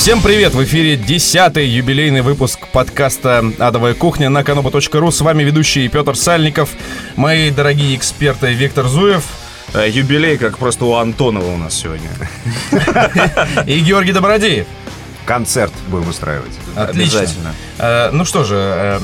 [0.00, 0.54] Всем привет!
[0.54, 5.10] В эфире 10-й юбилейный выпуск подкаста «Адовая кухня» на kanopa.ru.
[5.12, 6.70] С вами ведущий Петр Сальников,
[7.16, 9.24] мои дорогие эксперты Виктор Зуев.
[9.74, 12.08] Э, Юбилей, как просто у Антонова у нас сегодня.
[13.66, 14.66] И Георгий Добродеев.
[15.26, 16.52] Концерт будем устраивать.
[16.74, 17.20] Отлично.
[17.20, 17.54] Обязательно.
[17.78, 19.00] Э, ну что же, э,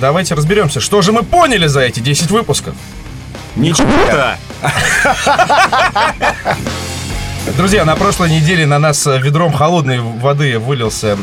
[0.00, 2.74] давайте разберемся, что же мы поняли за эти 10 выпусков.
[3.56, 3.88] Ничего.
[7.56, 11.16] Друзья, на прошлой неделе на нас ведром холодной воды вылился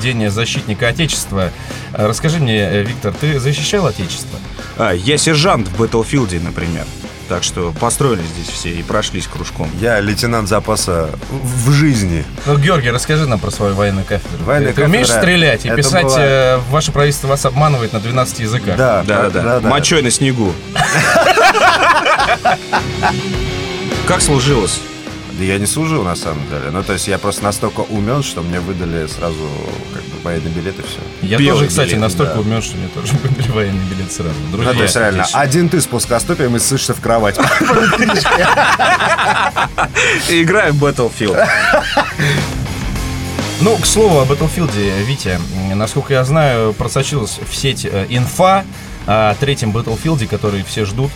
[0.00, 1.50] День защитника Отечества.
[1.92, 4.38] Расскажи мне, Виктор, ты защищал Отечество?
[4.78, 6.86] А, я сержант в Battlefield, например.
[7.28, 9.68] Так что построили здесь все и прошлись кружком.
[9.80, 12.24] Я лейтенант запаса в жизни.
[12.46, 14.44] Ну, Георгий, расскажи нам про свою военную кафедру.
[14.44, 17.98] Военная ты, ты умеешь кафедра, стрелять и писать, была- э, ваше правительство вас обманывает на
[18.00, 18.76] 12 языках.
[18.76, 19.68] Да, Да-да-да.
[19.68, 20.52] Мочой на снегу.
[24.06, 24.80] Как сложилось?
[25.38, 26.70] Да я не служил, на самом деле.
[26.70, 29.36] Ну, то есть я просто настолько умен, что мне выдали сразу
[29.92, 30.98] как бы военный билет и все.
[31.22, 32.40] Я Белый тоже, кстати, билет, настолько да.
[32.40, 34.34] умен, что мне тоже выдали военный билет сразу.
[34.52, 35.40] Друзья, Ну, то есть реально, отлично.
[35.40, 37.38] один ты с плоскостопием и сышься в кровать.
[40.28, 41.46] Играю в Battlefield.
[43.58, 44.70] Ну, к слову, о Battlefield,
[45.04, 45.40] Витя,
[45.74, 48.66] насколько я знаю, просочилась в сеть э, инфа
[49.06, 51.10] о третьем Battlefield, который все ждут.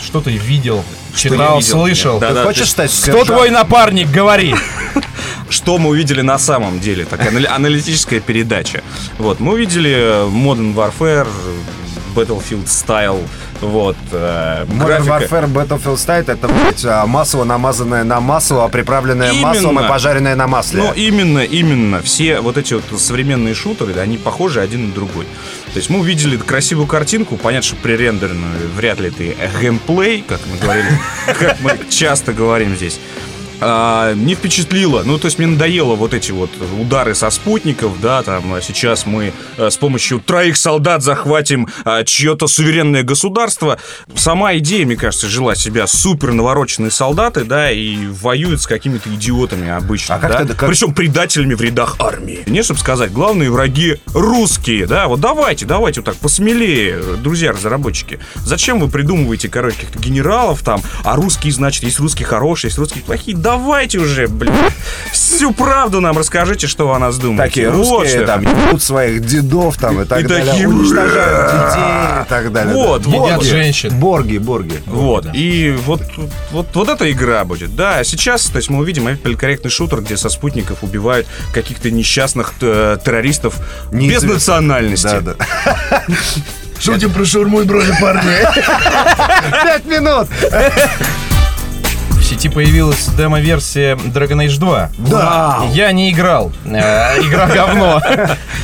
[0.00, 1.68] Что ты видел, Что читал, видел?
[1.68, 2.18] слышал?
[2.20, 4.54] Да, Ты да, хочешь ты- стать Кто твой напарник, говори!
[5.48, 7.04] Что мы увидели на самом деле?
[7.04, 8.82] Такая анали- аналитическая передача.
[9.18, 11.56] Вот, мы увидели э, Modern Warfare, э,
[12.16, 13.22] Battlefield Style,
[13.60, 13.96] вот.
[14.12, 15.36] э, Modern графика.
[15.36, 19.46] Warfare Battlefield State это блядь, а, масло, намазанное на масло, приправленное Именно.
[19.48, 20.82] маслом и пожаренное на масле.
[20.82, 22.00] Ну, именно, именно.
[22.02, 25.24] Все вот эти вот современные шутеры, они похожи один на другой.
[25.72, 30.58] То есть мы увидели красивую картинку, понятно, что пререндеренную, вряд ли это геймплей, как мы
[30.58, 30.88] говорили,
[31.38, 32.98] как мы часто говорим здесь.
[33.60, 35.02] А, не впечатлило.
[35.04, 36.50] Ну, то есть мне надоело вот эти вот
[36.80, 42.04] удары со спутников, да, там а сейчас мы э, с помощью троих солдат захватим а,
[42.04, 43.78] чье-то суверенное государство.
[44.14, 49.70] Сама идея, мне кажется, жила себя супер навороченные солдаты, да, и воюют с какими-то идиотами
[49.70, 50.54] обычно, А как да?
[50.54, 52.40] как- Причем предателями в рядах армии.
[52.46, 58.18] Не, чтобы сказать, главные враги русские, да, вот давайте, давайте вот так посмелее, друзья разработчики.
[58.36, 63.02] Зачем вы придумываете, короче, каких-то генералов там, а русские, значит, есть русские хорошие, есть русские
[63.02, 63.36] плохие.
[63.46, 64.52] Давайте уже, блин,
[65.12, 67.44] всю правду нам расскажите, что вы о нас думаете.
[67.44, 68.26] Такие Вот русские что.
[68.26, 70.46] там ебут своих дедов там и так И далее.
[70.46, 72.74] такие, уничтожают детей и так далее.
[72.74, 73.08] Вот, да.
[73.08, 73.44] вот.
[73.44, 74.00] Женщин.
[74.00, 74.82] Борги, борги.
[74.86, 75.30] Вот, да.
[75.32, 76.02] и вот,
[76.50, 77.76] вот, вот эта игра будет.
[77.76, 82.98] Да, сейчас, то есть мы увидим поликорректный шутер, где со спутников убивают каких-то несчастных э,
[83.04, 83.60] террористов
[83.92, 84.34] без Неизвестно.
[84.34, 85.20] национальности.
[85.20, 86.02] Да, да.
[86.80, 88.32] Шутим про шаурму и брови, парни.
[89.62, 90.26] Пять минут!
[92.26, 94.90] Сети появилась демо-версия Dragon Age 2.
[94.98, 95.62] Да!
[95.72, 96.52] Я не играл.
[96.64, 98.00] Э, Игра говно.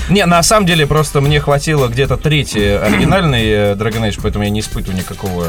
[0.09, 4.50] Не, на самом деле, просто мне хватило где-то третий оригинальный э, Dragon Age, поэтому я
[4.50, 5.47] не испытываю никакого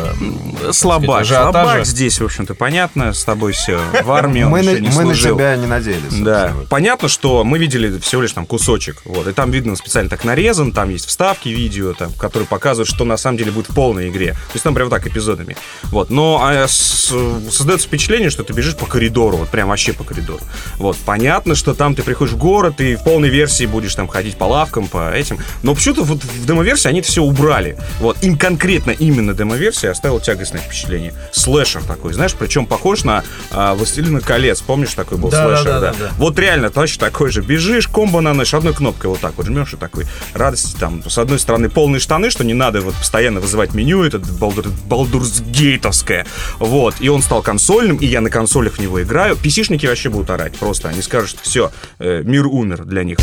[0.71, 1.65] Слабак, сказать, ажиотажа.
[1.69, 3.79] слабак здесь, в общем-то, понятно, с тобой все.
[4.03, 6.13] В армии он Мы, на, не мы на тебя не надеялись.
[6.13, 10.23] Да, понятно, что мы видели всего лишь там кусочек, вот, и там видно специально так
[10.23, 14.09] нарезан, там есть вставки видео, там, которые показывают, что на самом деле будет в полной
[14.09, 14.33] игре.
[14.33, 15.57] То есть там прям вот так эпизодами.
[15.85, 17.11] Вот, но а, с-
[17.51, 20.41] создается впечатление, что ты бежишь по коридору, вот прям вообще по коридору.
[20.77, 24.37] Вот, понятно, что там ты приходишь в город, и в полной версии будешь там ходить
[24.37, 27.77] по лавкам, по этим, но почему-то вот в демо-версии они это все убрали.
[27.99, 31.13] Вот, им конкретно именно демо-версия оставила тягостное впечатление.
[31.31, 35.79] Слэшер такой, знаешь, причем похож на а, «Властелина колец», помнишь, такой был Да, слэшер, да,
[35.79, 35.91] да?
[35.91, 36.11] да, да.
[36.17, 37.41] Вот реально точно такой же.
[37.41, 40.05] Бежишь, комбо наносишь, одной кнопкой вот так вот жмешь и такой.
[40.33, 44.19] Радость там, с одной стороны, полные штаны, что не надо вот постоянно вызывать меню, это
[44.19, 46.25] балдур, балдурсгейтовское.
[46.59, 46.95] Вот.
[46.99, 49.35] И он стал консольным, и я на консолях в него играю.
[49.35, 50.89] PC-шники вообще будут орать просто.
[50.89, 53.17] Они скажут, все, мир умер для них.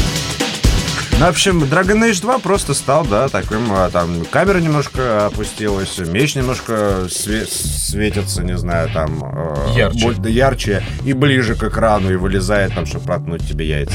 [1.18, 5.98] Ну, в общем, Dragon Age 2 просто стал, да, таким, а, там, камера немножко опустилась,
[5.98, 6.72] меч немножко
[7.08, 9.22] све- светится, не знаю, там...
[9.22, 9.98] э, Ярче.
[10.02, 13.94] боль- да, ярче и ближе к экрану, и вылезает там, чтобы проткнуть тебе яйца.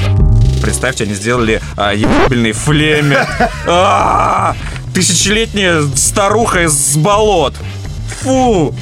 [0.62, 3.26] Представьте, они сделали а, ебельный флемер.
[3.68, 4.56] А,
[4.94, 7.56] Тысячелетняя старуха из болот.
[8.22, 8.76] Фу!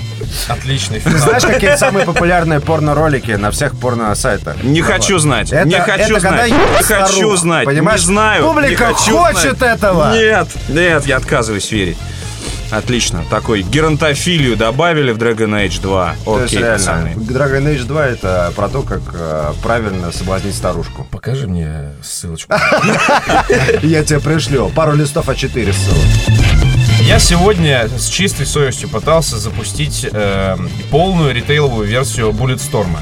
[0.48, 1.22] Отличный Ты финал.
[1.28, 4.64] знаешь, какие самые популярные порно-ролики на всех порно-сайтах?
[4.64, 5.52] Не хочу знать.
[5.52, 6.52] Это- не хочу это знать.
[6.52, 7.66] Не хочу знать.
[7.66, 8.02] понимаешь?
[8.02, 8.44] Не знаю.
[8.46, 9.78] Публика не хочу хочет знать.
[9.78, 10.14] этого.
[10.16, 11.98] Нет, нет, я отказываюсь верить.
[12.72, 13.24] Отлично.
[13.30, 16.16] Такой геронтофилию добавили в Dragon Age 2.
[16.26, 17.10] То есть, Окей, реально, пацаны.
[17.18, 21.08] Dragon Age 2 это про то, как э, правильно соблазнить старушку.
[21.12, 22.52] Покажи мне ссылочку.
[23.84, 26.53] Я тебе пришлю пару листов А4 ссылок.
[27.04, 30.58] Я сегодня с чистой совестью пытался запустить э,
[30.90, 32.96] полную ритейловую версию Bulletstorm.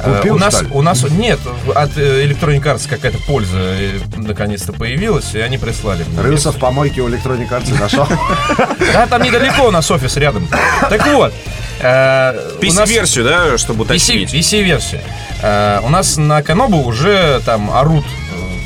[0.00, 0.70] Э, Купил, у нас, что ли?
[0.72, 1.38] у нас нет
[1.72, 6.04] от э, Electronic Arts какая-то польза э, наконец-то появилась, и они прислали.
[6.08, 6.20] мне.
[6.20, 8.08] Рылся в помойке у Electronic Arts нашел.
[8.92, 10.48] Да, там недалеко у нас офис рядом.
[10.90, 11.32] Так вот.
[11.80, 14.34] PC-версию, да, чтобы уточнить.
[14.34, 15.00] PC-версия.
[15.42, 18.04] Э, у нас на Канобу уже там орут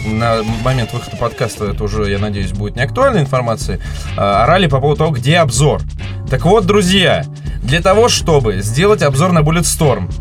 [0.04, 3.78] на момент выхода подкаста, это уже, я надеюсь, будет не актуальная информация,
[4.16, 5.82] э, орали по поводу того, где обзор.
[6.30, 7.24] Так вот, друзья,
[7.62, 10.12] для того, чтобы сделать обзор на Bulletstorm,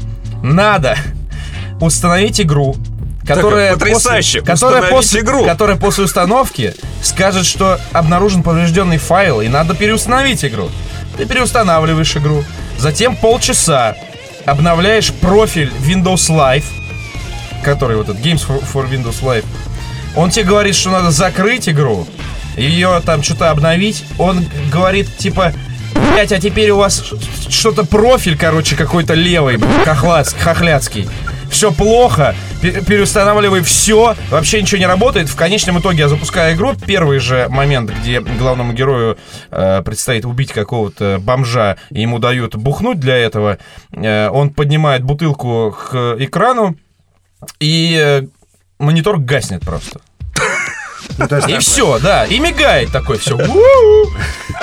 [0.44, 0.96] надо
[1.80, 2.76] установить игру,
[3.26, 5.46] которая потрясающе, после, которая, после, игру.
[5.46, 10.70] которая после установки скажет, что обнаружен поврежденный файл, и надо переустановить игру.
[11.18, 12.44] Ты переустанавливаешь игру,
[12.78, 13.96] затем полчаса
[14.46, 16.66] обновляешь профиль Windows Live,
[17.64, 19.46] который вот этот Games for, for Windows Live.
[20.16, 22.08] Он тебе говорит, что надо закрыть игру,
[22.58, 24.04] ее там что-то обновить.
[24.18, 25.54] Он говорит, типа,
[26.12, 27.14] блять, а теперь у вас
[27.50, 31.08] что-то профиль, короче, какой-то левый, хохлац, хохляцкий.
[31.50, 35.28] Все плохо, пе- переустанавливай все, вообще ничего не работает.
[35.28, 36.74] В конечном итоге я запускаю игру.
[36.86, 39.18] Первый же момент, где главному герою
[39.50, 43.58] э, предстоит убить какого-то бомжа, и ему дают бухнуть для этого,
[43.92, 46.78] э, он поднимает бутылку к экрану,
[47.60, 48.22] и э,
[48.82, 50.02] монитор гаснет просто.
[51.18, 53.36] Ну, есть И все, да, и мигает такой, все.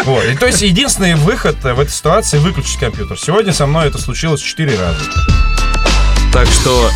[0.04, 3.18] Вот, и то есть единственный выход в этой ситуации выключить компьютер.
[3.18, 5.00] Сегодня со мной это случилось четыре раза.
[6.32, 6.90] Так что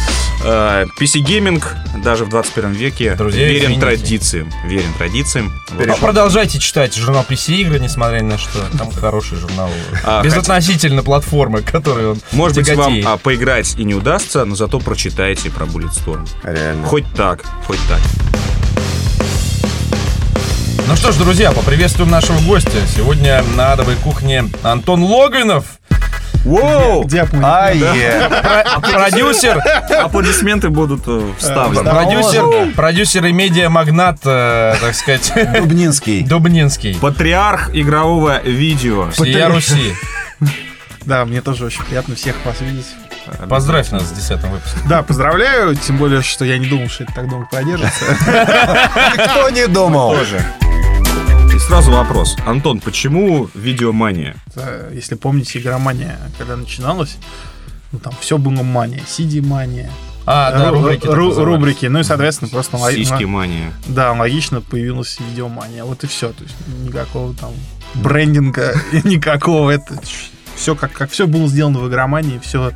[0.45, 1.75] э, PC-гейминг
[2.05, 3.81] даже в 21 веке Друзья, верен извините.
[3.81, 4.53] традициям.
[4.67, 5.53] Верен традициям.
[5.71, 5.87] Вот.
[5.87, 8.61] Ну, Продолжайте читать журнал PC игры, несмотря ни на что.
[8.79, 9.71] Там хороший журнал.
[10.05, 13.07] А, Безотносительно платформы, которой он Может быть, вам тяготеет.
[13.07, 16.29] а, поиграть и не удастся, но зато прочитайте про Bulletstorm.
[16.45, 16.87] Реально.
[16.87, 18.01] Хоть так, хоть так.
[20.89, 22.71] Ну что ж, друзья, поприветствуем нашего гостя.
[22.95, 25.65] Сегодня на адовой кухне Антон Логвинов,
[26.45, 27.05] Воу!
[28.43, 29.63] Про- продюсер,
[30.03, 31.89] Аплодисменты будут э, вставлены.
[31.91, 36.23] Продюсер, продюсер и медиамагнат, э, так сказать, Дубнинский.
[36.25, 36.97] Дубнинский.
[36.97, 39.11] Патриарх игрового видео.
[39.11, 39.95] Всея Руси.
[41.05, 42.87] Да, мне тоже очень приятно всех вас видеть.
[43.49, 44.89] Поздравь нас с десятым выпуском.
[44.89, 48.05] Да, поздравляю, тем более, что я не думал, что это так долго продержится.
[49.15, 50.15] Кто не думал?
[50.17, 50.41] Тоже.
[51.67, 52.37] Сразу вопрос.
[52.47, 54.37] Антон, почему видеомания?
[54.93, 57.17] Если помните, игромания, когда начиналась,
[57.93, 59.91] ну там все было мания, CD-мания,
[60.27, 61.07] А, да, ру- рубрики.
[61.07, 63.73] ру- рубрики, ну и, соответственно, просто Сиськи мания.
[63.87, 65.85] Да, логично появилась видеомания.
[65.85, 66.31] Вот и все.
[66.33, 66.55] То есть
[66.85, 67.53] никакого там
[67.95, 68.75] брендинга,
[69.05, 69.71] никакого.
[69.71, 69.99] Это
[70.55, 72.73] все как, как все было сделано в игромании, все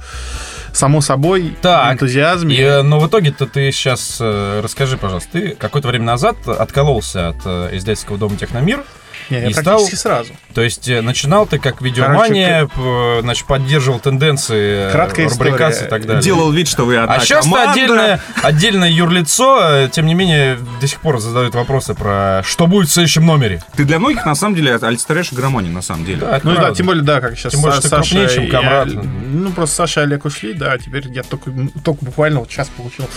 [0.77, 2.55] само собой, Так, энтузиазме.
[2.55, 7.37] И, э, но в итоге-то ты сейчас расскажи, пожалуйста, ты какое-то время назад откололся от
[7.45, 8.85] э, издательского дома Техномир.
[9.31, 10.33] Не, я и практически стал- сразу.
[10.55, 15.89] То есть э, начинал ты как видеомания, п- значит, поддерживал тенденции, э, Краткая рубрикации и
[15.89, 16.23] так далее.
[16.23, 17.73] Делал вид, что вы одна А сейчас команда.
[17.73, 22.89] отдельное, отдельное юрлицо, э, тем не менее, до сих пор задают вопросы про что будет
[22.89, 23.63] в следующем номере.
[23.77, 26.19] Ты для многих, на самом деле, олицетворяешь игроманию, на самом деле.
[26.21, 26.75] Да, Ну да, правда.
[26.77, 28.87] тем более, да, как сейчас Тем более, Са- что ты крупнее, чем Камрад.
[28.87, 31.51] Олег- Ну, просто Саша и Олег ушли, да, теперь я только,
[31.85, 33.09] только буквально вот сейчас получил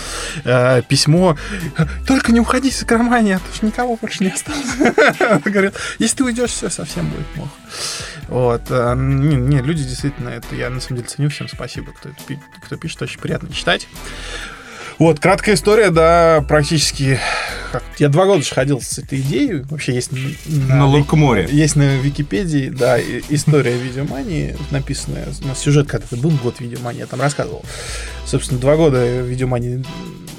[0.44, 1.36] э, письмо.
[2.06, 4.66] Только не уходи с игромании, а то ж никого больше не осталось.
[5.44, 7.50] Говорят, если ты уйдешь, все совсем будет плохо.
[8.28, 8.62] Вот.
[8.70, 12.18] э, Не, не, люди действительно, это я на самом деле ценю, всем спасибо, кто, это
[12.64, 13.86] кто пишет, очень приятно читать.
[14.98, 17.18] Вот, краткая история, да, практически...
[17.72, 19.62] как- я два года же ходил с этой идеей.
[19.62, 20.10] Вообще есть...
[20.12, 21.48] на- На Лукморе.
[21.50, 27.06] есть на Википедии, да, история видеомании, написанная, у нас сюжет когда-то был, год видеомании, я
[27.06, 27.64] там рассказывал.
[28.26, 29.82] Собственно, два года видеомании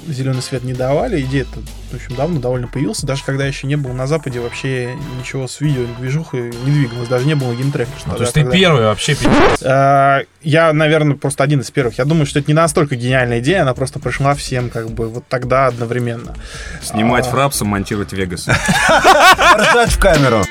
[0.08, 3.92] зеленый свет не давали, идея-то, в общем, давно довольно появился, даже когда еще не было
[3.92, 7.90] на Западе вообще ничего с видео, движухой не двигалось, даже не было геймтрека.
[7.98, 9.16] что Ну, то тогда- есть ты первый вообще.
[9.62, 11.98] А, Я, наверное, просто один из первых.
[11.98, 15.24] Я думаю, что это не настолько гениальная идея, она просто пришла всем как бы вот
[15.28, 16.34] тогда одновременно.
[16.82, 17.30] Снимать А.
[17.30, 18.48] фрапсом, монтировать Вегас.
[18.88, 20.42] Ржать в камеру.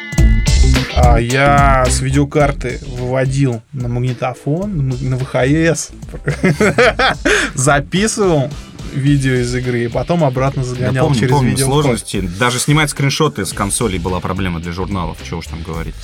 [0.96, 5.90] А я с видеокарты выводил на магнитофон, на ВХС,
[7.56, 8.50] записывал
[8.94, 11.74] видео из игры, и потом обратно Я загонял помню, через помню видеокод.
[11.74, 12.22] сложности.
[12.40, 15.18] Даже снимать скриншоты с консолей была проблема для журналов.
[15.28, 15.96] Чего уж там говорить.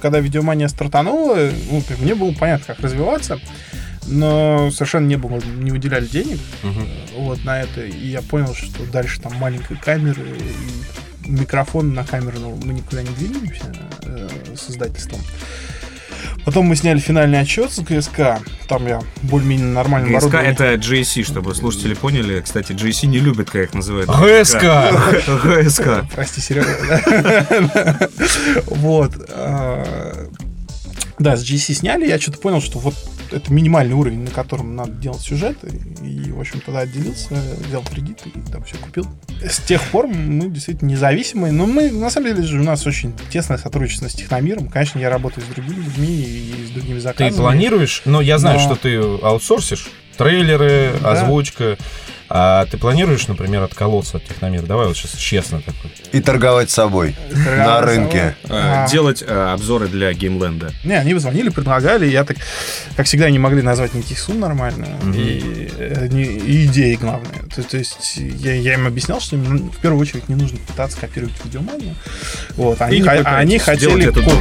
[0.00, 3.40] Когда видеомания стартанула, ну, мне было понятно, как развиваться,
[4.06, 6.86] но совершенно не было, не выделяли денег Мгм.
[7.18, 12.38] вот на это, и я понял, что дальше там маленькая камера и микрофон на камеру,
[12.40, 13.74] ну, мы никуда не двигаемся
[14.04, 15.20] э, с издательством.
[16.46, 18.38] Потом мы сняли финальный отчет с ГСК.
[18.68, 22.40] Там я более-менее нормально ГСК это GSC, чтобы слушатели поняли.
[22.40, 24.08] Кстати, GSC не любит, как их называют.
[24.08, 24.62] ГСК.
[25.44, 26.04] ГСК.
[26.14, 26.70] Прости, Серега.
[28.66, 29.12] Вот.
[29.30, 30.28] а,
[31.18, 32.94] Да, с GC сняли, я что-то понял, что вот
[33.32, 35.56] это минимальный уровень, на котором надо делать сюжет.
[36.02, 37.34] И, и, в общем, тогда отделился,
[37.66, 39.06] взял кредит и там все купил.
[39.42, 43.12] С тех пор мы действительно независимые, но мы, на самом деле, же у нас очень
[43.30, 44.68] тесное сотрудничество с Техномиром.
[44.68, 47.36] Конечно, я работаю с другими людьми и с другими Ты заказами.
[47.40, 51.12] планируешь, но я знаю, Но- что ты аутсорсишь, трейлеры, Да.
[51.12, 51.76] озвучка.
[52.28, 54.62] А ты планируешь, например, отколоться от техномира?
[54.64, 55.92] Давай вот сейчас честно такой.
[56.12, 58.36] И торговать собой на рынке.
[58.44, 58.88] Э, А.
[58.88, 60.72] Делать э, обзоры для геймленда.
[60.84, 62.36] Не, они позвонили, предлагали, я так,
[62.96, 64.86] как всегда, не могли назвать никаких сумм нормально.
[65.14, 67.44] И, э, не- и идеи, главное.
[67.54, 70.58] То, то есть я, я им объяснял, что им ну, в первую очередь не нужно
[70.66, 71.94] пытаться копировать видеоманию.
[72.56, 74.32] Вот, они, не пытайтесь, они хотели дома.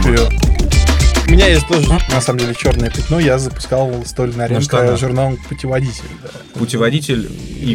[1.27, 3.20] У меня есть тоже, на самом деле, черное пятно.
[3.20, 3.91] Я запускал
[4.48, 5.00] рынке штанах.
[5.00, 6.03] журнал «Путеводитель».
[6.22, 6.29] Да.
[6.60, 7.29] Путеводитель,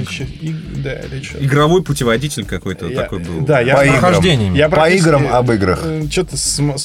[0.09, 3.41] чё- и- да, или игровой путеводитель какой-то Я- такой был.
[3.41, 4.01] Да, я По играм.
[4.01, 4.57] Прохождениями.
[4.57, 5.83] Я По играм об играх.
[6.11, 6.37] Что-то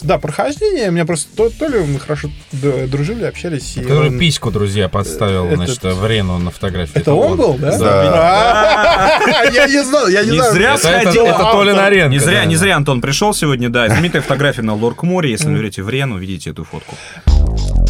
[0.03, 0.89] да, прохождение.
[0.89, 3.77] У меня просто то, то ли мы хорошо дружили, общались.
[3.77, 6.91] и Который он- письку, друзья, подставил, Этот- значит, в Рену на фотографии.
[6.95, 7.77] Это он был, да?
[7.77, 9.19] Да.
[9.53, 10.51] Я не знал, я не Не знал.
[10.53, 11.51] зря Это, это, сходил это автор.
[11.51, 12.09] Толя Наренко.
[12.11, 12.45] Не зря, да.
[12.45, 13.87] не зря Антон пришел сегодня, да.
[13.95, 15.31] Знаменитая фотография на Лорк-море.
[15.31, 16.95] Если наберете в Рену, увидите эту фотку.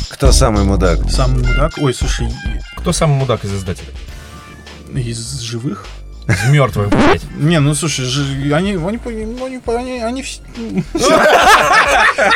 [0.10, 1.00] Кто самый мудак?
[1.10, 1.74] Сам мудак.
[1.77, 2.27] Ой, слушай,
[2.77, 3.94] Кто самый мудак из издателей?
[4.94, 5.86] из живых?
[6.27, 7.22] Из мертвых, блядь.
[7.38, 10.24] Не, ну слушай, жи- они, они, они, они, они, они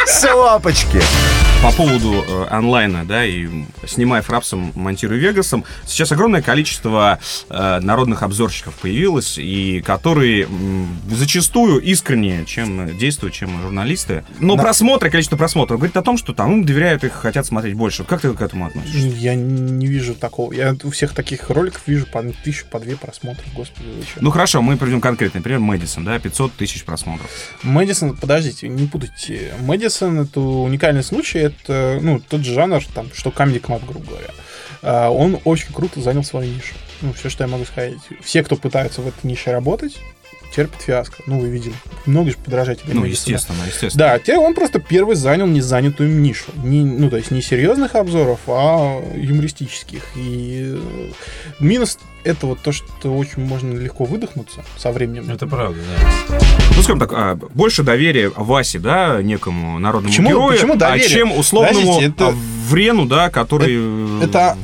[0.05, 1.01] Все лапочки.
[1.61, 3.49] По поводу э, онлайна, да, и
[3.85, 11.81] снимая фрапсом, монтируя Вегасом, сейчас огромное количество э, народных обзорщиков появилось, и которые м, зачастую
[11.81, 14.23] искреннее, чем действуют, чем журналисты.
[14.39, 18.05] Но просмотры, количество просмотров говорит о том, что там им доверяют, их хотят смотреть больше.
[18.05, 19.07] Как ты к этому относишься?
[19.17, 20.53] Я не вижу такого.
[20.53, 23.85] Я у всех таких роликов вижу по тысячу, по две просмотров, господи.
[24.21, 25.59] Ну хорошо, мы приведем конкретный пример.
[25.59, 27.29] Мэдисон, да, 500 тысяч просмотров.
[27.63, 29.53] Мэдисон, подождите, не путайте.
[29.59, 34.29] Мэдисон это уникальный случай, это ну, тот же жанр, там, что Comedy Club, грубо говоря.
[34.81, 36.75] А, Он очень круто занял свою нишу.
[37.01, 37.95] Ну, все, что я могу сказать.
[38.21, 39.97] Все, кто пытаются в этой нише работать,
[40.55, 41.23] терпят фиаско.
[41.27, 41.73] Ну, вы видели.
[42.05, 43.91] Много же подражателей Ну, естественно, естественно.
[44.13, 46.51] Да, те он просто первый занял незанятую нишу.
[46.63, 50.03] Не, ну, то есть не серьезных обзоров, а юмористических.
[50.15, 51.11] И э,
[51.59, 55.29] минус это вот то, что очень можно легко выдохнуться со временем.
[55.29, 55.79] Это правда,
[56.29, 56.37] да.
[56.75, 61.09] Ну, скажем так, а, больше доверия Васе, да, некому народному Почему- герою, почему а доверие?
[61.09, 62.33] чем условному Подождите, это- а,
[62.69, 63.75] Врену, да, который...
[63.77, 64.57] э, это-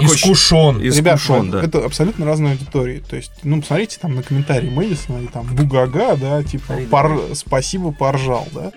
[0.00, 0.80] такой Искушен.
[0.80, 1.62] Ребят, искушен, да.
[1.62, 3.02] это абсолютно разные аудитории.
[3.08, 7.92] То есть, ну, посмотрите там на комментарии Мэдисона и там Бугага, да, типа, пор- спасибо,
[7.92, 8.72] поржал, да.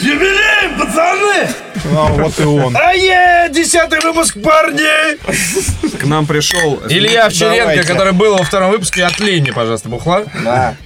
[0.00, 1.48] Юбилей, пацаны!
[1.96, 2.76] А вот и он.
[2.76, 5.16] А е, десятый выпуск, парни!
[5.98, 6.80] К нам пришел...
[6.88, 7.88] Илья Овчаренко, Давайте.
[7.92, 10.24] который был во втором выпуске, отлей мне, пожалуйста, бухла.
[10.44, 10.76] Да.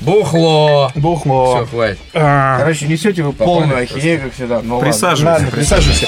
[0.00, 0.90] Бухло.
[0.90, 1.66] Все, Бухло.
[1.66, 1.98] хватит.
[2.12, 4.60] А, Короче, несете вы полную ахинею, как всегда.
[4.62, 4.78] Ну.
[4.80, 5.42] Присаживайся.
[5.44, 6.06] Ладно, присаживайся.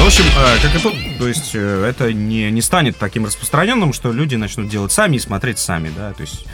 [0.00, 3.92] Ну, в общем, э, как итог, то есть э, это не, не станет таким распространенным,
[3.92, 6.46] что люди начнут делать сами и смотреть сами, да, то есть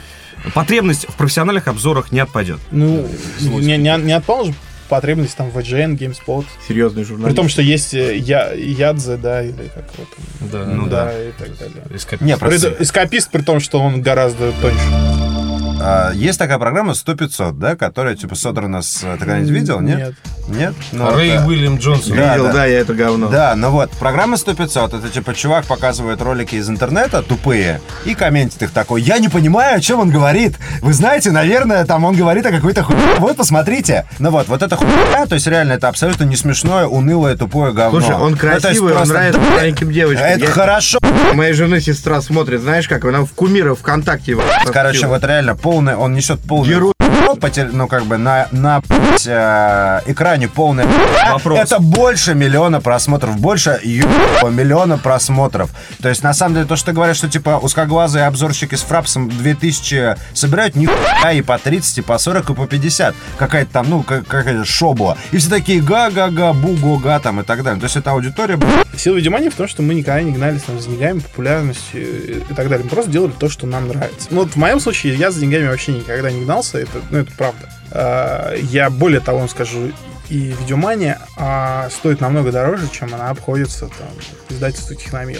[0.53, 2.59] потребность в профессиональных обзорах не отпадет.
[2.71, 3.07] Ну,
[3.39, 4.53] не, не, не отпала же
[4.89, 6.45] потребность там в IGN, GameSpot.
[6.67, 7.37] Серьезный При журналист.
[7.37, 10.49] том, что есть э, я, Ядзе, да, или как там.
[10.51, 11.83] Да, Ну да, и так далее.
[11.91, 12.21] Эскапист.
[12.21, 15.36] Не, При- просто эскапист, при том, что он гораздо тоньше.
[15.79, 18.97] А, есть такая программа 100-500, да, которая типа содрана с...
[18.99, 19.97] Ты когда-нибудь видел, нет?
[19.99, 20.13] Нет.
[20.47, 20.73] Нет?
[20.93, 21.45] Ну, Рэй да.
[21.45, 22.15] Уильям Джонсон.
[22.15, 22.53] Да, Видел, да.
[22.53, 23.27] да, я это говно.
[23.27, 28.61] Да, ну вот, программа 100-500, это типа чувак показывает ролики из интернета, тупые, и комментит
[28.63, 30.55] их такой, я не понимаю, о чем он говорит.
[30.81, 33.01] Вы знаете, наверное, там он говорит о какой-то хуйне.
[33.19, 34.05] Вот, посмотрите.
[34.19, 37.99] Ну вот, вот это хуйня, то есть реально это абсолютно не смешное, унылое, тупое говно.
[37.99, 40.25] Слушай, он Ну, красивый, он просто- нравится маленьким девочкам.
[40.27, 40.99] Это Я- хорошо.
[41.33, 44.43] Моя жена сестра смотрит, знаешь как, она в кумира ВКонтакте его.
[44.71, 46.69] Короче, вот реально полный, он несет полный...
[46.69, 46.96] Герой.
[47.35, 48.81] Потер- Ну, как бы на, на
[49.25, 50.85] э, экране полный...
[51.31, 51.59] Вопрос.
[51.59, 55.71] Это больше миллиона просмотров, больше ебаного миллиона просмотров.
[56.01, 59.29] То есть, на самом деле, то, что ты говоришь, что, типа, узкоглазые обзорщики с фрапсом
[59.29, 63.15] 2000 собирают, нихуя и по 30, и по 40, и по 50.
[63.37, 65.17] Какая-то там, ну, как- какая-то шобла.
[65.31, 67.79] И все такие га-га-га, бу-го-га там и так далее.
[67.79, 68.57] То есть, это аудитория...
[68.95, 72.53] Сила видеомании в том, что мы никогда не гнались там, за деньгами, популярностью и и
[72.53, 72.83] так далее.
[72.83, 74.27] Мы просто делали то, что нам нравится.
[74.29, 77.31] Ну, вот в моем случае я за деньгами вообще никогда не гнался, это, ну, это
[77.37, 77.69] правда.
[77.91, 79.91] А, Я более того вам скажу,
[80.29, 84.09] и видеомания а, стоит намного дороже, чем она обходится там,
[84.49, 85.39] издательству Техномир.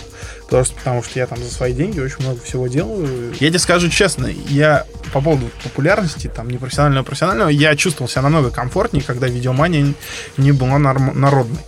[0.49, 3.33] Просто потому, что я там за свои деньги очень много всего делаю.
[3.39, 8.49] Я тебе скажу честно, я по поводу популярности, там, непрофессионального, профессионального, я чувствовал себя намного
[8.49, 9.93] комфортнее, когда видеомания
[10.37, 11.59] не была народной.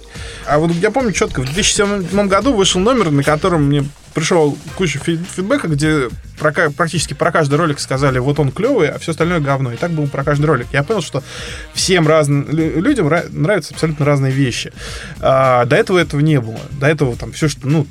[0.46, 4.98] А вот я помню четко, в 2007 году вышел номер, на котором мне пришел куча
[5.00, 6.10] фи- фидбэка, где
[6.40, 9.72] про, практически про каждый ролик сказали, вот он клевый, а все остальное говно.
[9.74, 10.68] И так было про каждый ролик.
[10.72, 11.22] Я понял, что
[11.74, 14.74] всем разным лю- людям ра- нравятся абсолютно разные вещи.
[15.20, 16.60] А, до этого этого не было.
[16.72, 17.86] До этого там все, что, ну,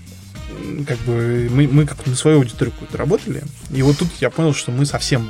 [0.87, 3.43] как бы мы, мы как на свою аудиторию какую-то работали.
[3.73, 5.29] И вот тут я понял, что мы совсем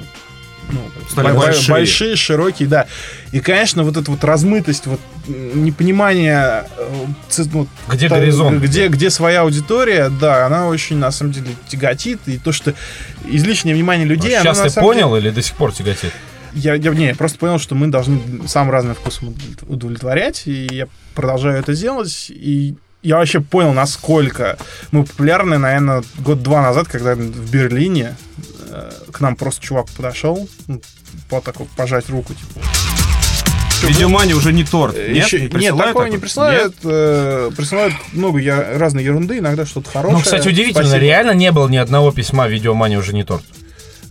[0.71, 1.71] ну, Стали бо- большие.
[1.71, 2.87] большие, широкие, да.
[3.33, 7.07] И, конечно, вот эта вот размытость, вот непонимание, э,
[7.53, 8.63] ну, Где та- горизонт?
[8.63, 12.21] Где, где своя аудитория, да, она очень, на самом деле, тяготит.
[12.27, 12.75] И то, что
[13.27, 16.13] излишнее внимание людей, оно, Сейчас на ты понял или до сих пор тяготит?
[16.55, 19.35] я, я, не, я просто понял, что мы должны самым разным вкусом
[19.69, 24.57] удовлетворять, и я продолжаю это делать, и я вообще понял, насколько
[24.91, 28.17] мы популярны, наверное, год-два назад, когда в Берлине
[28.71, 30.81] э, к нам просто чувак подошел, ну,
[31.31, 32.61] по такой пожать руку, типа.
[33.87, 34.97] Видеомания уже не торт.
[34.97, 36.21] Нет, Еще- Не нет, присылают такое не такой?
[36.23, 36.75] присылают.
[36.83, 40.19] э, присылают много я, разной ерунды, иногда что-то хорошее.
[40.19, 41.01] Ну, кстати, удивительно, Спасибо.
[41.05, 43.45] реально не было ни одного письма видеомания уже не торт.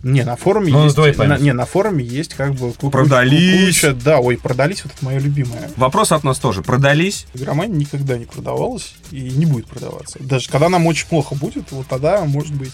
[0.02, 0.96] Не, на форуме Ну, есть.
[1.18, 3.80] на- не, на форуме есть как бы Продались.
[3.80, 5.70] куча- да, ой, продались, вот это мое любимое.
[5.76, 6.62] Вопрос от нас тоже.
[6.62, 7.26] Продались?
[7.34, 10.18] Игромания никогда не продавалась и не будет продаваться.
[10.20, 12.72] Даже когда нам очень плохо будет, вот тогда может быть.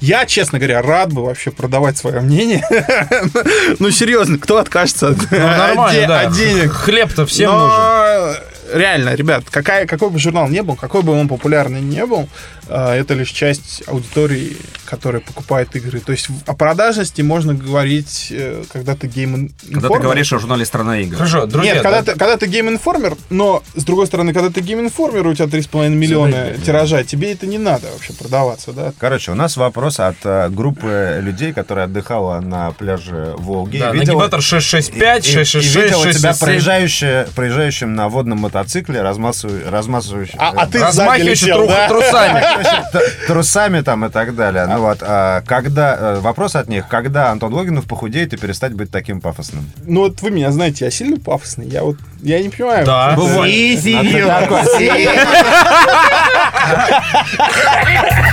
[0.00, 2.62] Я, честно говоря, рад бы вообще продавать свое мнение.
[3.78, 6.72] Ну, серьезно, кто откажется от Ну, денег?
[6.72, 8.36] Хлеб-то всем нужен.
[8.72, 12.28] Реально, ребят, какая, какой бы журнал не был, какой бы он популярный не был,
[12.68, 16.00] э, это лишь часть аудитории, которая покупает игры.
[16.00, 20.64] То есть о продажности можно говорить, э, когда ты Game Когда ты говоришь о журнале
[20.64, 21.16] «Страна игр».
[21.16, 24.50] Хорошо, друзья, Нет, когда, да, ты, когда ты Game Informer, но, с другой стороны, когда
[24.50, 28.92] ты Game Informer, у тебя 3,5 миллиона тиража, тебе это не надо вообще продаваться, да?
[28.98, 33.78] Короче, у нас вопрос от э, группы людей, которая отдыхала на пляже Волги.
[33.78, 36.46] да, Видела- нагибатор 665, и- и 666, видела тебя 667.
[36.46, 39.68] проезжающая, проезжающим на водном мотоцикле, размазывающим...
[39.70, 41.88] размазывающим А, а ты Размахивающий тру- да?
[41.88, 42.42] трусами.
[43.26, 44.66] Трусами там и так далее.
[44.66, 45.96] Ну вот, а когда...
[45.98, 49.70] э, Вопрос от них, когда Антон Логинов похудеет и перестать быть таким пафосным?
[49.84, 52.84] Ну вот вы меня знаете, я сильно пафосный, я вот, я не понимаю.
[52.86, 53.12] Да.
[53.16, 53.78] Бывает.
[53.94, 54.02] А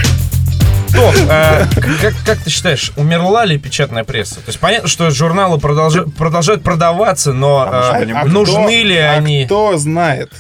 [0.95, 1.65] Топ, э,
[2.01, 4.36] как, как ты считаешь, умерла ли печатная пресса?
[4.36, 8.53] То есть понятно, что журналы продолжа- продолжают продаваться, но А э, мы же А нужны
[8.79, 9.45] кто- ли а они?
[9.45, 10.32] кто знает?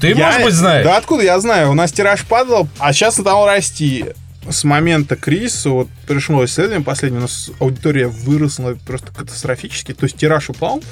[0.00, 0.84] Ты, Я- может быть, знаешь?
[0.84, 1.70] Да откуда я знаю?
[1.70, 4.06] У нас тираж падал, а сейчас стал расти.
[4.48, 9.92] С момента кризиса, вот пришло исследование последнее, у нас аудитория выросла просто катастрофически.
[9.92, 10.82] То есть тираж упал,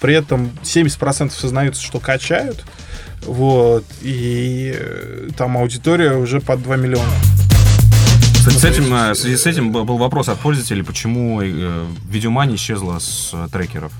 [0.00, 2.64] при этом 70% сознаются, что качают.
[3.26, 7.08] Вот, и э, там аудитория уже под 2 миллиона.
[8.46, 12.56] Кстати, с этим, э, в связи с этим был вопрос от пользователей, почему э, видеомания
[12.56, 13.90] исчезла с э, трекеров.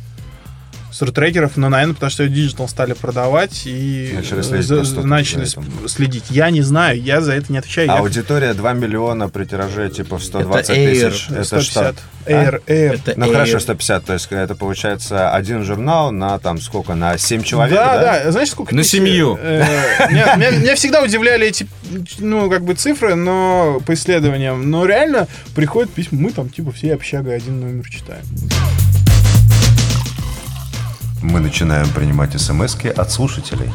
[0.95, 5.61] Сортрекеров, но, наверное, потому что digital стали продавать и Начали э, следить за- начали за
[5.89, 6.25] следить.
[6.31, 7.89] Я не знаю, я за это не отвечаю.
[7.89, 11.11] Я Аудитория 2 миллиона при тираже типа в 120 Это Air.
[11.11, 11.27] тысяч.
[11.31, 11.97] Это 150.
[11.97, 12.33] что?
[12.33, 12.95] Air, Air.
[12.95, 13.33] Это Ну Air.
[13.33, 17.95] хорошо, 150, то есть это получается один журнал на там сколько, на 7 человек, да,
[18.01, 18.25] да?
[18.25, 19.37] да, Знаешь, сколько На тысяч- семью.
[19.43, 19.65] э,
[20.11, 21.67] меня всегда удивляли эти,
[22.21, 24.71] ну, как бы цифры, но по исследованиям.
[24.71, 25.27] Но реально
[25.57, 28.23] приходят письма, мы там типа все общага один номер читаем.
[31.25, 33.71] Мы начинаем принимать смс от слушателей.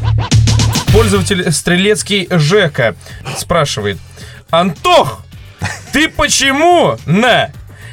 [0.93, 2.95] Пользователь Стрелецкий Жека
[3.37, 3.97] спрашивает.
[4.51, 5.23] Антох,
[5.91, 7.49] ты почему на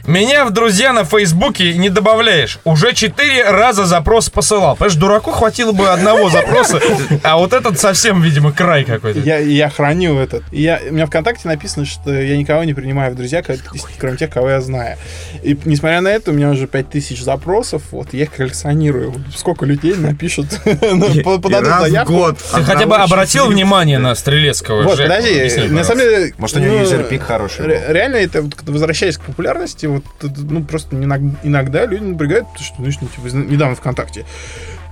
[0.06, 2.58] меня в друзья на Фейсбуке не добавляешь?
[2.64, 4.76] Уже четыре раза запрос посылал.
[4.76, 6.80] Понимаешь, дураку хватило бы одного запроса,
[7.22, 9.20] а вот этот совсем, видимо, край какой-то.
[9.20, 10.42] Я, я храню этот.
[10.52, 13.56] Я, у меня ВКонтакте написано, что я никого не принимаю в друзья, ко-
[13.98, 14.96] кроме тех, кого я знаю.
[15.42, 19.14] И несмотря на это, у меня уже 5000 запросов, вот, я их коллекционирую.
[19.34, 20.46] Сколько людей напишут,
[21.24, 22.12] по- подадут заявку.
[22.12, 22.38] год.
[22.54, 26.34] Ты хотя бы обратил внимание на Стрелецкого Вот, подожди, на самом деле...
[26.38, 27.66] Может, у него ну, юзерпик хороший.
[27.66, 29.86] Реально, это, возвращаясь к популярности,
[30.20, 34.24] вот, ну, просто иног- иногда люди напрягают, потому что, ну, типа, недавно ВКонтакте,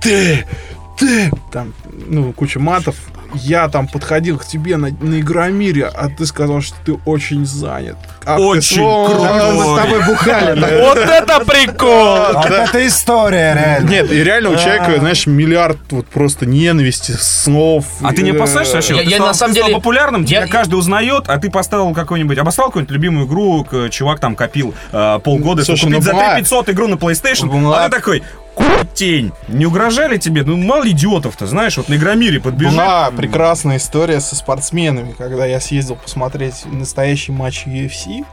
[0.01, 0.45] ты,
[0.97, 1.73] ты, там,
[2.07, 2.95] ну, куча матов,
[3.33, 7.97] я там подходил к тебе на, на Игромире, а ты сказал, что ты очень занят.
[8.25, 9.53] Ах ты Очень крутой.
[9.53, 10.81] Мы с тобой бухали.
[10.81, 12.33] Вот это прикол!
[12.33, 13.89] Вот это история, реально.
[13.89, 17.85] Нет, и реально у человека, знаешь, миллиард вот просто ненависти, слов.
[18.01, 19.03] А ты не опасаешься вообще?
[19.03, 23.27] Я- на самом деле- популярным, тебя каждый узнает, а ты поставил какой-нибудь, обоссал какую-нибудь любимую
[23.27, 26.31] игру, чувак там копил э, полгода, чтобы купить ну, за бывает.
[26.35, 27.85] 3500 игру на PlayStation, Бывает.
[27.85, 28.23] а ты такой,
[28.93, 29.31] тень.
[29.47, 30.43] Не угрожали тебе?
[30.43, 32.73] Ну, мало идиотов-то, знаешь, вот на Игромире подбежит.
[32.73, 38.25] Была прекрасная история со спортсменами, когда я съездил посмотреть настоящий матч UFC.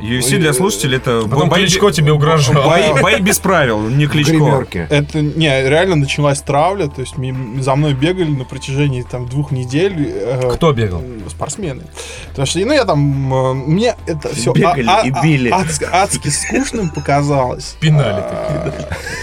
[0.00, 1.22] UFC для слушателей это...
[1.22, 2.64] Потом бои- Кличко тебе угрожал.
[2.64, 4.66] Бои, бои без правил, не Кличко.
[4.90, 7.14] Это, не, реально началась травля, то есть
[7.62, 9.94] за мной бегали на протяжении там двух недель.
[10.14, 11.02] э, Кто бегал?
[11.28, 11.82] Спортсмены.
[12.30, 15.50] Потому что, ну, я там, э, мне это все Бегали и били.
[15.50, 17.76] адски скучным показалось.
[17.80, 18.72] Пинали А,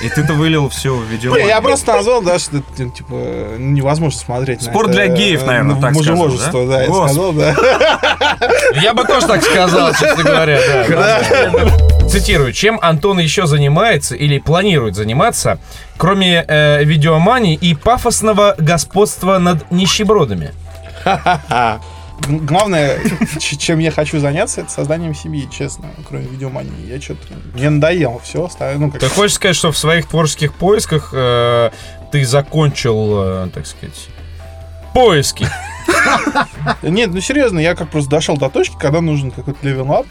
[0.03, 1.35] И ты-то вылил все в видео.
[1.37, 4.61] Я просто назвал, да, что это, типа, невозможно смотреть.
[4.61, 6.77] Спорт для геев, э, наверное, ну, так мужеложество, сказал, да?
[6.77, 8.71] да, я сказал, да.
[8.81, 10.59] Я бы тоже так сказал, честно говоря.
[12.09, 12.51] Цитирую.
[12.51, 15.59] Чем Антон еще занимается или планирует заниматься,
[15.97, 20.51] кроме э, видеомании и пафосного господства над нищебродами?
[22.27, 22.99] Главное,
[23.39, 26.85] чем я хочу заняться, это созданием семьи, честно, кроме видеомании.
[26.87, 27.21] Я что-то...
[27.53, 29.01] Мне надоело все, ну, как...
[29.01, 31.71] Ты хочешь сказать, что в своих творческих поисках э,
[32.11, 34.07] ты закончил, э, так сказать,
[34.93, 35.47] поиски?
[36.83, 40.05] Нет, ну серьезно, я как просто дошел до точки, когда нужен какой-то level up.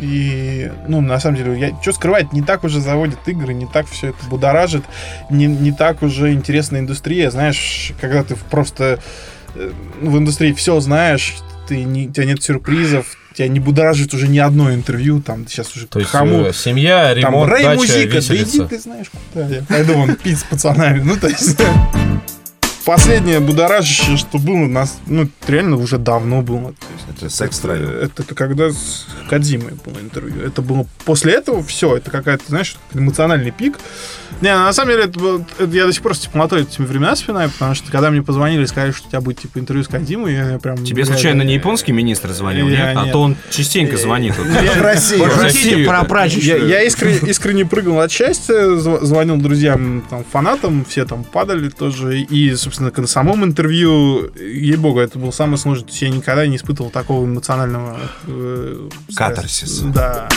[0.00, 3.86] И, ну, на самом деле, я что скрывать, не так уже заводит игры, не так
[3.88, 4.84] все это будоражит,
[5.30, 7.30] не, не так уже интересная индустрия.
[7.30, 9.00] Знаешь, когда ты просто
[9.54, 14.28] э, в индустрии все знаешь, ты не, у тебя нет сюрпризов, тебя не будоражит уже
[14.28, 17.76] ни одно интервью, там сейчас уже То есть кому э, семья, там ремонт, Рэй дача,
[17.76, 19.46] Музыка, да иди ты знаешь куда.
[19.48, 21.00] Я пойду вон пить с пацанами.
[21.00, 21.58] Ну, то есть...
[22.86, 26.72] Последнее будоражащее, что было у нас, ну, реально уже давно было.
[27.10, 30.40] Это секс это, это, это когда с Кадзимой было интервью.
[30.42, 31.96] Это было после этого все.
[31.96, 33.76] Это какая-то, знаешь, эмоциональный пик.
[34.40, 37.14] Не, на самом деле, это было- это я до сих пор типа, мотаю этими времена
[37.14, 39.88] вспоминаю, потому что когда мне позвонили и сказали, что у тебя будет типа интервью с
[39.88, 40.84] Кадзимой, я прям...
[40.84, 42.96] Тебе я- случайно не я- японский министр звонил, Я- нет?
[42.98, 43.12] А нет.
[43.12, 44.34] то он частенько звонит.
[44.36, 45.84] В России.
[45.86, 46.68] Про Я, прачечную.
[46.68, 52.20] я искренне, прыгал от счастья, зв- звонил друзьям, там, фанатам, все там падали тоже.
[52.20, 55.84] И, собственно, на самом интервью, ей-богу, это было самое сложное.
[55.84, 57.98] То есть я никогда не испытывал такого эмоционального...
[58.26, 59.18] э, стресса.
[59.18, 59.84] Катарсиса.
[59.86, 60.28] Да.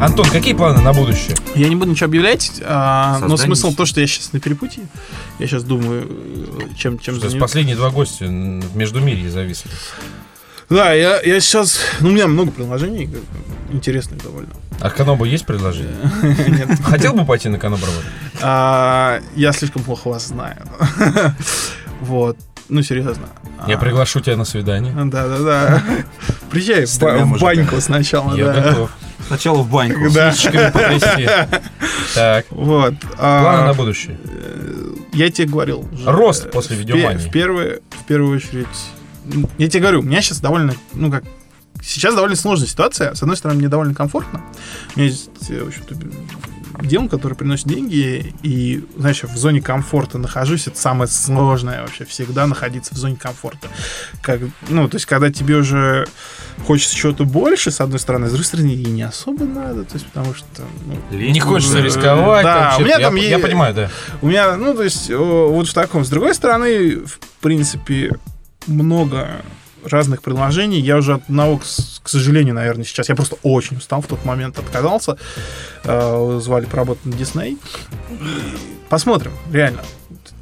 [0.00, 1.36] Антон, какие планы на будущее?
[1.54, 4.84] Я не буду ничего объявлять, а, но смысл то, что я сейчас на перепутье.
[5.38, 7.38] Я сейчас думаю, э, чем, чем То есть заняться.
[7.38, 9.70] последние два гостя в Междумирье зависли.
[10.70, 11.80] Да, я, я сейчас...
[12.00, 13.10] Ну, у меня много приложений
[13.72, 14.50] интересных довольно.
[14.80, 15.94] А к Канобу есть предложение?
[16.22, 16.68] Нет.
[16.84, 17.92] Хотел бы пойти на Каноброва?
[18.40, 20.56] А, я слишком плохо вас знаю.
[22.00, 22.38] Вот.
[22.70, 23.26] Ну, серьезно.
[23.66, 24.94] Я А, приглашу тебя на свидание.
[25.04, 25.82] Да, да, да.
[26.50, 28.60] Приезжай в, баньку сначала, Я да.
[28.62, 28.90] готов.
[29.26, 30.10] Сначала в баньку.
[30.10, 30.32] Да.
[32.14, 32.94] Так, Вот.
[33.18, 34.18] а, планы на будущее.
[35.12, 35.86] Я тебе говорил.
[35.92, 37.28] уже, Рост э, после видеомании.
[37.28, 38.66] В первую очередь.
[39.58, 41.24] Я тебе говорю, у меня сейчас довольно, ну как,
[41.82, 43.14] сейчас довольно сложная ситуация.
[43.14, 44.42] С одной стороны, мне довольно комфортно.
[44.94, 45.94] У меня есть, э, в общем-то,
[46.82, 52.46] дел, который приносит деньги, и, знаешь, в зоне комфорта нахожусь, это самое сложное вообще, всегда
[52.46, 53.68] находиться в зоне комфорта.
[54.22, 56.06] Как, ну, то есть, когда тебе уже
[56.66, 60.06] хочется чего-то больше, с одной стороны, с другой стороны, и не особо надо, то есть,
[60.06, 60.46] потому что,
[60.86, 62.44] ну, Не хочется э, рисковать.
[62.44, 63.08] да, там у меня что-то.
[63.08, 63.90] там я, я понимаю, да.
[64.22, 66.04] у меня, ну, то есть, вот в таком.
[66.04, 68.16] С другой стороны, в принципе,
[68.66, 69.42] много
[69.84, 70.80] разных предложений.
[70.80, 71.64] Я уже одного, к,
[72.08, 73.08] сожалению, наверное, сейчас.
[73.08, 75.16] Я просто очень устал в тот момент, отказался.
[75.84, 77.58] Э, звали поработать на Дисней.
[78.88, 79.82] Посмотрим, реально.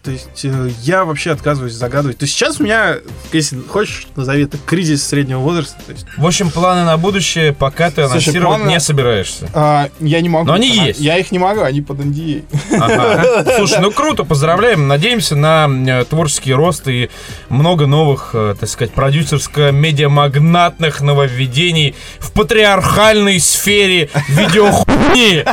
[0.02, 2.18] То есть э, я вообще отказываюсь загадывать.
[2.18, 2.96] То есть сейчас у меня,
[3.32, 5.76] если хочешь, назови это кризис среднего возраста.
[5.86, 9.48] То есть, В общем, планы на будущее пока ты Слушай, анонсировать планы- не собираешься.
[9.54, 10.46] а, я не могу.
[10.46, 11.00] Но они Она- есть.
[11.00, 12.42] Я их не могу, они под NDA.
[12.80, 13.44] Ага.
[13.56, 14.86] Слушай, ну круто, поздравляем.
[14.88, 17.10] Надеемся на э, творческий рост и
[17.48, 25.44] много новых, э, так сказать, продюсерско-медиамагнатных нововведений в патриархальной сфере видеохуйни.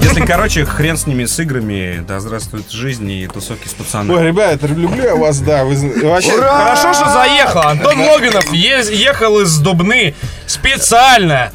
[0.00, 4.16] Если, короче, хрен с ними, с играми, да здравствует жизнь и тусовки с пацанами.
[4.16, 5.64] Ой, ребята, люблю я вас, да.
[5.64, 7.60] Вы, вообще, Хорошо, что заехал.
[7.62, 10.14] Антон Логинов е- ехал из Дубны
[10.46, 11.52] специально.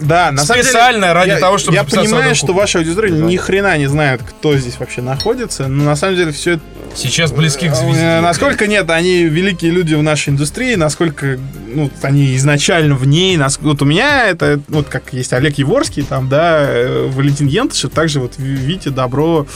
[0.00, 3.36] Да, на самом деле, Специально ради я, того, чтобы Я понимаю, что ваша аудитория ни
[3.36, 6.62] хрена не знает, кто здесь вообще находится, но на самом деле все это...
[6.94, 8.20] Сейчас близки к э, звезде.
[8.20, 11.38] Насколько нет, они великие люди в нашей индустрии, насколько
[11.72, 13.36] ну, они изначально в ней.
[13.36, 17.90] нас- Вот у меня это, вот как есть Олег Еворский, там, да, э, Валентин Ентышев,
[17.92, 19.46] также вот Витя Добро.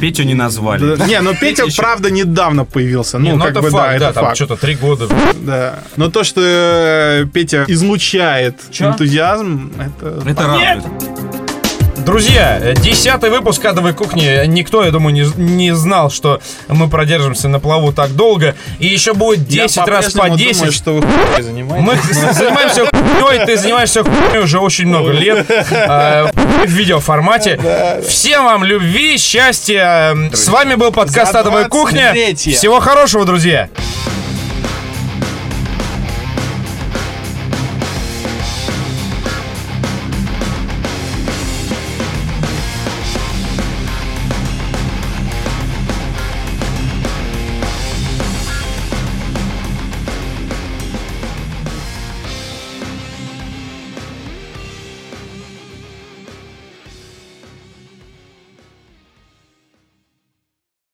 [0.00, 0.94] Петю не назвали.
[0.96, 3.18] Да, не, ну Петя, еще- правда, недавно появился.
[3.18, 4.36] Не, Ну, ну как это бы, факт, да, да, это там факт.
[4.36, 5.08] что-то три года.
[5.42, 5.80] Да.
[5.96, 8.90] Но то, что э, Петя излучает Чё?
[8.90, 10.22] энтузиазм, это...
[10.28, 10.84] Это радует.
[12.04, 14.44] Друзья, десятый выпуск «Адовой кухни».
[14.46, 18.54] Никто, я думаю, не, не знал, что мы продержимся на плаву так долго.
[18.78, 20.56] И еще будет 10 Я раз по по-прежнему 10.
[20.56, 20.92] думаю, что
[21.36, 21.86] вы занимаетесь.
[21.86, 26.30] Мы занимаемся хуйней, ты занимаешься хуйней уже очень много лет э,
[26.66, 27.58] в видеоформате.
[28.06, 30.14] Всем вам любви, счастья.
[30.32, 32.12] С вами был подкаст «Адовая кухня».
[32.14, 32.54] 23-е.
[32.54, 33.70] Всего хорошего, друзья.